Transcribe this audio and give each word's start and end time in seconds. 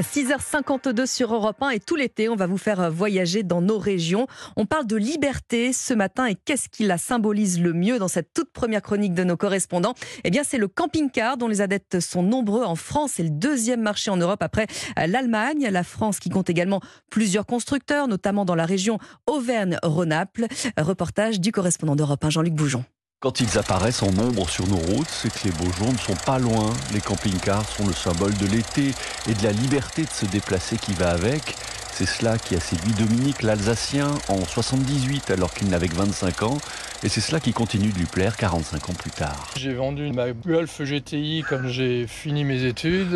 6h52 0.00 1.06
sur 1.06 1.34
Europe 1.34 1.62
1 1.62 1.70
et 1.70 1.80
tout 1.80 1.96
l'été, 1.96 2.28
on 2.28 2.36
va 2.36 2.46
vous 2.46 2.56
faire 2.56 2.90
voyager 2.90 3.42
dans 3.42 3.60
nos 3.60 3.78
régions. 3.78 4.26
On 4.56 4.64
parle 4.64 4.86
de 4.86 4.96
liberté 4.96 5.72
ce 5.72 5.92
matin 5.92 6.26
et 6.26 6.34
qu'est-ce 6.34 6.68
qui 6.68 6.84
la 6.84 6.96
symbolise 6.96 7.60
le 7.60 7.72
mieux 7.72 7.98
dans 7.98 8.08
cette 8.08 8.32
toute 8.32 8.50
première 8.52 8.80
chronique 8.80 9.12
de 9.12 9.24
nos 9.24 9.36
correspondants? 9.36 9.94
Eh 10.24 10.30
bien, 10.30 10.42
c'est 10.44 10.58
le 10.58 10.68
camping-car 10.68 11.36
dont 11.36 11.48
les 11.48 11.60
adeptes 11.60 12.00
sont 12.00 12.22
nombreux 12.22 12.64
en 12.64 12.74
France. 12.74 13.12
C'est 13.16 13.22
le 13.22 13.30
deuxième 13.30 13.82
marché 13.82 14.10
en 14.10 14.16
Europe 14.16 14.42
après 14.42 14.66
l'Allemagne. 14.96 15.68
La 15.70 15.84
France 15.84 16.20
qui 16.20 16.30
compte 16.30 16.48
également 16.48 16.80
plusieurs 17.10 17.44
constructeurs, 17.44 18.08
notamment 18.08 18.44
dans 18.44 18.54
la 18.54 18.66
région 18.66 18.98
Auvergne-Rhône-Alpes. 19.26 20.46
Reportage 20.78 21.40
du 21.40 21.52
correspondant 21.52 21.96
d'Europe 21.96 22.24
1, 22.24 22.30
Jean-Luc 22.30 22.54
Boujon. 22.54 22.84
Quand 23.22 23.38
ils 23.38 23.56
apparaissent 23.56 24.02
en 24.02 24.10
nombre 24.10 24.48
sur 24.48 24.66
nos 24.66 24.78
routes, 24.78 25.08
c'est 25.08 25.32
que 25.32 25.44
les 25.44 25.52
beaux 25.52 25.70
jours 25.74 25.92
ne 25.92 25.98
sont 25.98 26.16
pas 26.26 26.40
loin. 26.40 26.72
Les 26.92 27.00
camping-cars 27.00 27.68
sont 27.68 27.86
le 27.86 27.92
symbole 27.92 28.36
de 28.36 28.46
l'été 28.46 28.92
et 29.28 29.34
de 29.34 29.44
la 29.44 29.52
liberté 29.52 30.02
de 30.02 30.10
se 30.10 30.26
déplacer 30.26 30.76
qui 30.76 30.92
va 30.92 31.10
avec. 31.10 31.54
C'est 31.94 32.06
cela 32.06 32.38
qui 32.38 32.54
a 32.54 32.60
séduit 32.60 32.92
Dominique 32.94 33.42
l'Alsacien 33.42 34.10
en 34.28 34.44
78 34.44 35.30
alors 35.30 35.52
qu'il 35.52 35.68
n'avait 35.68 35.88
que 35.88 35.94
25 35.94 36.42
ans. 36.42 36.58
Et 37.04 37.08
c'est 37.08 37.20
cela 37.20 37.38
qui 37.38 37.52
continue 37.52 37.88
de 37.88 37.98
lui 37.98 38.06
plaire 38.06 38.36
45 38.38 38.90
ans 38.90 38.92
plus 38.94 39.10
tard. 39.10 39.50
J'ai 39.56 39.74
vendu 39.74 40.10
ma 40.10 40.32
Golf 40.32 40.80
GTI 40.82 41.44
quand 41.48 41.66
j'ai 41.66 42.06
fini 42.06 42.44
mes 42.44 42.64
études. 42.64 43.14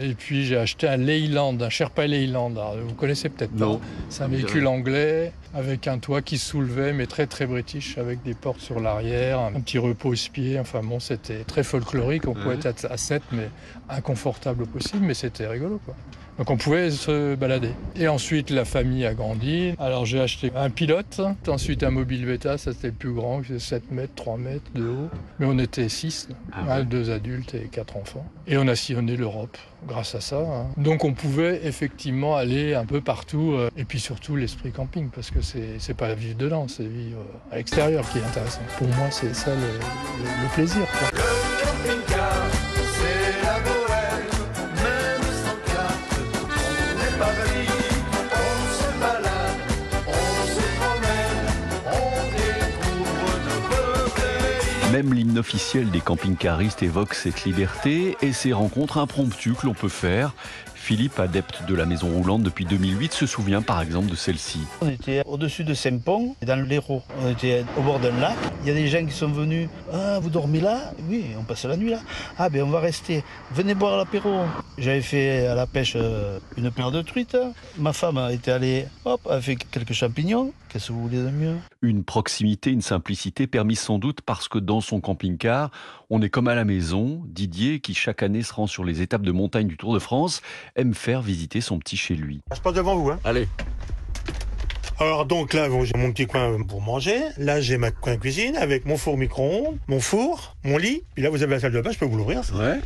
Et 0.00 0.14
puis 0.14 0.46
j'ai 0.46 0.56
acheté 0.56 0.88
un 0.88 0.96
Leyland, 0.96 1.60
un 1.60 1.70
Sherpa 1.70 2.08
Leyland. 2.08 2.50
vous 2.86 2.94
connaissez 2.94 3.28
peut-être 3.28 3.56
pas. 3.56 3.78
C'est 4.08 4.24
un 4.24 4.28
véhicule 4.28 4.66
anglais 4.66 5.32
avec 5.54 5.86
un 5.86 5.98
toit 5.98 6.20
qui 6.20 6.38
soulevait, 6.38 6.92
mais 6.92 7.06
très 7.06 7.26
très 7.26 7.46
british, 7.46 7.98
avec 7.98 8.22
des 8.24 8.34
portes 8.34 8.60
sur 8.60 8.80
l'arrière, 8.80 9.38
un 9.38 9.60
petit 9.60 9.78
repose-pied. 9.78 10.58
Enfin 10.58 10.80
bon, 10.82 10.98
c'était 10.98 11.44
très 11.44 11.62
folklorique. 11.62 12.26
On 12.26 12.34
pouvait 12.34 12.58
être 12.62 12.86
à 12.90 12.96
7, 12.96 13.22
mais 13.30 13.48
inconfortable 13.88 14.66
possible, 14.66 15.04
mais 15.06 15.14
c'était 15.14 15.46
rigolo 15.46 15.80
quoi. 15.84 15.94
Donc 16.38 16.50
on 16.50 16.56
pouvait 16.56 16.90
se 16.92 17.34
balader. 17.34 17.72
Et 17.96 18.06
ensuite, 18.06 18.50
la 18.50 18.64
famille 18.64 19.04
a 19.04 19.12
grandi. 19.12 19.74
Alors 19.78 20.06
j'ai 20.06 20.20
acheté 20.20 20.52
un 20.54 20.70
pilote, 20.70 21.20
ensuite 21.48 21.82
un 21.82 21.90
mobile 21.90 22.24
Veta, 22.26 22.58
ça 22.58 22.72
c'était 22.72 22.88
le 22.88 22.92
plus 22.94 23.12
grand, 23.12 23.42
7 23.58 23.90
mètres, 23.90 24.12
3 24.14 24.38
mètres 24.38 24.70
de 24.74 24.88
haut. 24.88 25.08
Mais 25.40 25.46
on 25.46 25.58
était 25.58 25.88
6, 25.88 26.28
ah 26.52 26.82
deux 26.82 27.10
adultes 27.10 27.54
et 27.54 27.68
quatre 27.70 27.96
enfants. 27.96 28.24
Et 28.46 28.56
on 28.56 28.68
a 28.68 28.76
sillonné 28.76 29.16
l'Europe 29.16 29.58
grâce 29.86 30.14
à 30.14 30.20
ça. 30.20 30.38
Hein. 30.38 30.66
Donc 30.76 31.04
on 31.04 31.12
pouvait 31.12 31.60
effectivement 31.66 32.36
aller 32.36 32.74
un 32.74 32.84
peu 32.84 33.00
partout. 33.00 33.52
Euh, 33.52 33.68
et 33.76 33.84
puis 33.84 33.98
surtout 33.98 34.36
l'esprit 34.36 34.70
camping, 34.70 35.08
parce 35.10 35.30
que 35.30 35.40
c'est 35.42 35.96
pas 35.96 36.14
vivre 36.14 36.36
dedans, 36.36 36.68
c'est 36.68 36.86
vivre 36.86 37.20
à 37.50 37.56
l'extérieur 37.56 38.08
qui 38.10 38.18
est 38.18 38.24
intéressant. 38.24 38.60
Pour 38.78 38.88
moi, 38.88 39.10
c'est 39.10 39.34
ça 39.34 39.50
le, 39.54 40.54
plaisir. 40.54 40.82
Même 54.92 55.12
l'hymne 55.12 55.36
officiel 55.36 55.90
des 55.90 56.00
camping-caristes 56.00 56.82
évoque 56.82 57.12
cette 57.12 57.44
liberté 57.44 58.16
et 58.22 58.32
ces 58.32 58.54
rencontres 58.54 58.96
impromptues 58.96 59.52
que 59.52 59.66
l'on 59.66 59.74
peut 59.74 59.90
faire. 59.90 60.32
Philippe, 60.78 61.18
adepte 61.18 61.64
de 61.68 61.74
la 61.74 61.84
maison 61.84 62.08
roulante 62.08 62.42
depuis 62.42 62.64
2008, 62.64 63.12
se 63.12 63.26
souvient 63.26 63.60
par 63.60 63.82
exemple 63.82 64.10
de 64.10 64.14
celle-ci. 64.14 64.60
On 64.80 64.88
était 64.88 65.22
au-dessus 65.26 65.64
de 65.64 65.74
Saint-Pont, 65.74 66.34
dans 66.40 66.66
l'Hérault. 66.66 67.02
On 67.22 67.30
était 67.30 67.64
au 67.76 67.82
bord 67.82 67.98
d'un 67.98 68.18
lac. 68.18 68.36
Il 68.62 68.68
y 68.68 68.70
a 68.70 68.74
des 68.74 68.86
gens 68.86 69.04
qui 69.04 69.12
sont 69.12 69.28
venus. 69.28 69.68
Ah, 69.92 70.18
vous 70.20 70.30
dormez 70.30 70.60
là? 70.60 70.92
Oui, 71.10 71.26
on 71.38 71.42
passe 71.42 71.64
la 71.64 71.76
nuit 71.76 71.90
là. 71.90 72.00
Ah, 72.38 72.48
ben 72.48 72.62
on 72.62 72.70
va 72.70 72.80
rester. 72.80 73.22
Venez 73.52 73.74
boire 73.74 73.98
l'apéro. 73.98 74.44
J'avais 74.78 75.02
fait 75.02 75.46
à 75.46 75.54
la 75.54 75.66
pêche 75.66 75.94
euh, 75.96 76.38
une 76.56 76.70
paire 76.70 76.90
de 76.90 77.02
truites. 77.02 77.36
Ma 77.76 77.92
femme 77.92 78.18
était 78.30 78.52
allée, 78.52 78.86
hop, 79.04 79.20
a 79.28 79.40
fait 79.40 79.56
quelques 79.56 79.92
champignons. 79.92 80.52
Qu'est-ce 80.68 80.88
que 80.88 80.92
vous 80.92 81.02
voulez 81.02 81.18
de 81.18 81.30
mieux? 81.30 81.56
Une 81.82 82.04
proximité, 82.04 82.70
une 82.70 82.82
simplicité 82.82 83.46
permise 83.46 83.80
sans 83.80 83.98
doute 83.98 84.20
parce 84.20 84.48
que 84.48 84.58
dans 84.58 84.80
son 84.80 85.00
camping-car, 85.00 85.70
on 86.10 86.20
est 86.20 86.28
comme 86.28 86.48
à 86.48 86.54
la 86.54 86.64
maison. 86.64 87.22
Didier, 87.26 87.80
qui 87.80 87.94
chaque 87.94 88.22
année 88.22 88.42
se 88.42 88.52
rend 88.52 88.66
sur 88.66 88.84
les 88.84 89.00
étapes 89.00 89.22
de 89.22 89.32
montagne 89.32 89.66
du 89.66 89.76
Tour 89.76 89.94
de 89.94 89.98
France, 89.98 90.42
aime 90.78 90.94
faire 90.94 91.20
visiter 91.20 91.60
son 91.60 91.78
petit 91.78 91.96
chez 91.96 92.14
lui. 92.14 92.40
Je 92.54 92.60
passe 92.60 92.74
devant 92.74 92.96
vous. 92.96 93.10
Hein. 93.10 93.18
Allez. 93.24 93.48
Alors 95.00 95.26
donc 95.26 95.52
là, 95.52 95.68
j'ai 95.84 95.96
mon 95.96 96.10
petit 96.12 96.26
coin 96.26 96.62
pour 96.64 96.80
manger. 96.80 97.20
Là, 97.36 97.60
j'ai 97.60 97.76
ma 97.78 97.90
coin 97.90 98.16
cuisine 98.16 98.56
avec 98.56 98.84
mon 98.86 98.96
four 98.96 99.16
micro-ondes, 99.16 99.78
mon 99.86 100.00
four, 100.00 100.56
mon 100.64 100.76
lit. 100.76 101.02
Puis 101.14 101.22
là, 101.22 101.30
vous 101.30 101.42
avez 101.42 101.54
la 101.54 101.60
salle 101.60 101.72
de 101.72 101.80
bain, 101.80 101.92
je 101.92 101.98
peux 101.98 102.06
vous 102.06 102.16
l'ouvrir. 102.16 102.40
Ouais. 102.54 102.80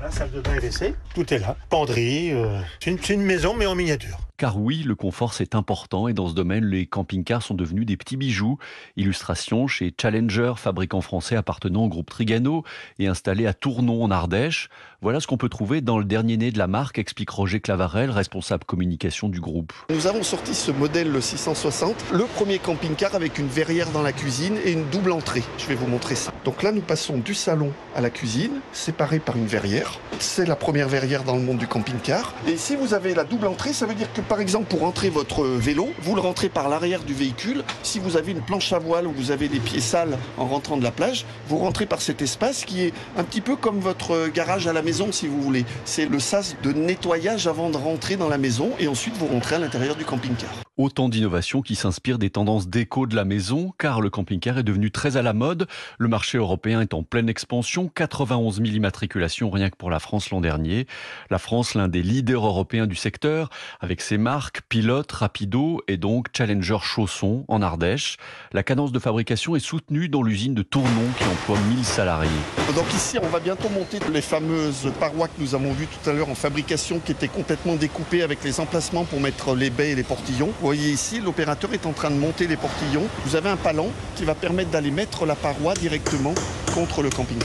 La 0.00 0.12
salle 0.12 0.30
de 0.30 0.40
bain 0.40 0.54
et 0.54 0.60
WC, 0.60 0.94
tout 1.12 1.34
est 1.34 1.40
là. 1.40 1.56
Penderie, 1.70 2.30
euh, 2.32 2.60
c'est 2.78 3.08
une 3.08 3.22
maison 3.22 3.54
mais 3.56 3.66
en 3.66 3.74
miniature. 3.74 4.16
Car 4.36 4.56
oui, 4.56 4.84
le 4.86 4.94
confort 4.94 5.34
c'est 5.34 5.56
important 5.56 6.06
et 6.06 6.12
dans 6.12 6.28
ce 6.28 6.34
domaine, 6.34 6.64
les 6.64 6.86
camping-cars 6.86 7.42
sont 7.42 7.54
devenus 7.54 7.84
des 7.84 7.96
petits 7.96 8.16
bijoux. 8.16 8.58
Illustration 8.96 9.66
chez 9.66 9.92
Challenger, 10.00 10.52
fabricant 10.56 11.00
français 11.00 11.34
appartenant 11.34 11.86
au 11.86 11.88
groupe 11.88 12.08
Trigano 12.10 12.62
et 13.00 13.08
installé 13.08 13.48
à 13.48 13.54
Tournon 13.54 14.04
en 14.04 14.12
Ardèche. 14.12 14.68
Voilà 15.02 15.18
ce 15.18 15.26
qu'on 15.26 15.36
peut 15.36 15.48
trouver 15.48 15.80
dans 15.80 15.98
le 15.98 16.04
dernier 16.04 16.36
né 16.36 16.52
de 16.52 16.58
la 16.58 16.68
marque, 16.68 17.00
explique 17.00 17.30
Roger 17.30 17.58
Clavarel, 17.58 18.12
responsable 18.12 18.64
communication 18.64 19.28
du 19.28 19.40
groupe. 19.40 19.72
Nous 19.90 20.06
avons 20.06 20.22
sorti 20.22 20.54
ce 20.54 20.70
modèle 20.70 21.10
le 21.10 21.20
660, 21.20 22.12
le 22.12 22.24
premier 22.36 22.60
camping-car 22.60 23.16
avec 23.16 23.38
une 23.38 23.48
verrière 23.48 23.90
dans 23.90 24.02
la 24.02 24.12
cuisine 24.12 24.58
et 24.64 24.70
une 24.70 24.88
double 24.90 25.10
entrée. 25.10 25.42
Je 25.58 25.66
vais 25.66 25.74
vous 25.74 25.88
montrer 25.88 26.14
ça. 26.14 26.32
Donc 26.48 26.62
là, 26.62 26.72
nous 26.72 26.80
passons 26.80 27.18
du 27.18 27.34
salon 27.34 27.74
à 27.94 28.00
la 28.00 28.08
cuisine, 28.08 28.62
séparé 28.72 29.18
par 29.18 29.36
une 29.36 29.44
verrière. 29.44 30.00
C'est 30.18 30.46
la 30.46 30.56
première 30.56 30.88
verrière 30.88 31.22
dans 31.22 31.36
le 31.36 31.42
monde 31.42 31.58
du 31.58 31.66
camping-car. 31.66 32.32
Et 32.46 32.56
si 32.56 32.74
vous 32.74 32.94
avez 32.94 33.12
la 33.12 33.24
double 33.24 33.48
entrée, 33.48 33.74
ça 33.74 33.84
veut 33.84 33.94
dire 33.94 34.10
que 34.14 34.22
par 34.22 34.40
exemple, 34.40 34.64
pour 34.64 34.80
rentrer 34.80 35.10
votre 35.10 35.44
vélo, 35.44 35.90
vous 36.00 36.14
le 36.14 36.22
rentrez 36.22 36.48
par 36.48 36.70
l'arrière 36.70 37.02
du 37.02 37.12
véhicule. 37.12 37.64
Si 37.82 37.98
vous 37.98 38.16
avez 38.16 38.32
une 38.32 38.40
planche 38.40 38.72
à 38.72 38.78
voile 38.78 39.06
ou 39.06 39.12
vous 39.12 39.30
avez 39.30 39.48
des 39.48 39.60
pieds 39.60 39.82
sales 39.82 40.16
en 40.38 40.46
rentrant 40.46 40.78
de 40.78 40.84
la 40.84 40.90
plage, 40.90 41.26
vous 41.48 41.58
rentrez 41.58 41.84
par 41.84 42.00
cet 42.00 42.22
espace 42.22 42.64
qui 42.64 42.80
est 42.80 42.94
un 43.18 43.24
petit 43.24 43.42
peu 43.42 43.54
comme 43.54 43.80
votre 43.80 44.28
garage 44.28 44.66
à 44.68 44.72
la 44.72 44.80
maison, 44.80 45.12
si 45.12 45.26
vous 45.26 45.42
voulez. 45.42 45.66
C'est 45.84 46.06
le 46.06 46.18
sas 46.18 46.56
de 46.62 46.72
nettoyage 46.72 47.46
avant 47.46 47.68
de 47.68 47.76
rentrer 47.76 48.16
dans 48.16 48.30
la 48.30 48.38
maison 48.38 48.70
et 48.78 48.88
ensuite 48.88 49.18
vous 49.18 49.26
rentrez 49.26 49.56
à 49.56 49.58
l'intérieur 49.58 49.96
du 49.96 50.06
camping-car. 50.06 50.48
Autant 50.78 51.08
d'innovations 51.08 51.60
qui 51.60 51.74
s'inspirent 51.74 52.20
des 52.20 52.30
tendances 52.30 52.68
d'éco 52.68 53.08
de 53.08 53.16
la 53.16 53.24
maison, 53.24 53.74
car 53.80 54.00
le 54.00 54.10
camping-car 54.10 54.58
est 54.58 54.62
devenu 54.62 54.92
très 54.92 55.16
à 55.16 55.22
la 55.22 55.32
mode. 55.32 55.66
Le 55.98 56.06
marché 56.06 56.37
européen 56.38 56.80
est 56.80 56.94
en 56.94 57.02
pleine 57.02 57.28
expansion, 57.28 57.90
91 57.94 58.56
000 58.56 58.68
immatriculations 58.68 59.50
rien 59.50 59.70
que 59.70 59.76
pour 59.76 59.90
la 59.90 59.98
France 59.98 60.30
l'an 60.30 60.40
dernier. 60.40 60.86
La 61.30 61.38
France, 61.38 61.74
l'un 61.74 61.88
des 61.88 62.02
leaders 62.02 62.46
européens 62.46 62.86
du 62.86 62.94
secteur, 62.94 63.50
avec 63.80 64.00
ses 64.00 64.18
marques 64.18 64.60
Pilote, 64.68 65.10
Rapido 65.12 65.82
et 65.88 65.96
donc 65.96 66.28
Challenger 66.36 66.78
Chausson 66.80 67.44
en 67.48 67.62
Ardèche. 67.62 68.16
La 68.52 68.62
cadence 68.62 68.92
de 68.92 68.98
fabrication 68.98 69.56
est 69.56 69.60
soutenue 69.60 70.08
dans 70.08 70.22
l'usine 70.22 70.54
de 70.54 70.62
Tournon 70.62 70.88
qui 71.18 71.24
emploie 71.24 71.58
1000 71.68 71.84
salariés. 71.84 72.30
Donc 72.74 72.92
ici, 72.94 73.18
on 73.22 73.28
va 73.28 73.40
bientôt 73.40 73.68
monter 73.68 73.98
les 74.12 74.22
fameuses 74.22 74.90
parois 75.00 75.28
que 75.28 75.40
nous 75.40 75.54
avons 75.54 75.72
vues 75.72 75.86
tout 75.86 76.08
à 76.08 76.12
l'heure 76.12 76.30
en 76.30 76.34
fabrication 76.34 77.00
qui 77.00 77.12
étaient 77.12 77.28
complètement 77.28 77.76
découpées 77.76 78.22
avec 78.22 78.44
les 78.44 78.60
emplacements 78.60 79.04
pour 79.04 79.20
mettre 79.20 79.54
les 79.54 79.70
baies 79.70 79.90
et 79.90 79.94
les 79.94 80.02
portillons 80.02 80.52
voyez 80.60 80.90
ici, 80.90 81.20
l'opérateur 81.20 81.72
est 81.72 81.86
en 81.86 81.92
train 81.92 82.10
de 82.10 82.16
monter 82.16 82.46
les 82.46 82.56
portillons. 82.56 83.06
Vous 83.24 83.36
avez 83.36 83.48
un 83.48 83.56
palon 83.56 83.90
qui 84.16 84.24
va 84.24 84.34
permettre 84.34 84.70
d'aller 84.70 84.90
mettre 84.90 85.26
la 85.26 85.34
paroi 85.34 85.74
directement 85.74 86.27
contre 86.74 87.02
le 87.02 87.10
camping. 87.10 87.38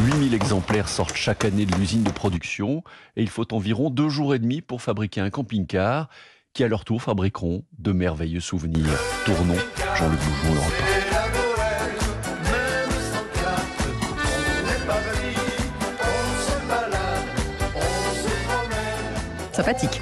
8000 0.00 0.34
exemplaires 0.34 0.88
sortent 0.88 1.16
chaque 1.16 1.44
année 1.44 1.66
de 1.66 1.74
l'usine 1.74 2.02
de 2.02 2.10
production 2.10 2.82
et 3.16 3.22
il 3.22 3.28
faut 3.28 3.52
environ 3.52 3.90
deux 3.90 4.08
jours 4.08 4.34
et 4.34 4.38
demi 4.38 4.62
pour 4.62 4.80
fabriquer 4.80 5.20
un 5.20 5.30
camping-car 5.30 6.08
qui 6.54 6.64
à 6.64 6.68
leur 6.68 6.84
tour 6.84 7.02
fabriqueront 7.02 7.64
de 7.78 7.92
merveilleux 7.92 8.40
souvenirs. 8.40 8.88
Tournons, 9.24 9.56
Jean-Luc 9.96 10.18
Bougeon, 10.20 10.54
le 10.54 10.60
repas. 10.60 11.10
Sympathique. 19.52 20.00